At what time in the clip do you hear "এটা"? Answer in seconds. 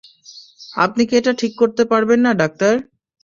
1.19-1.33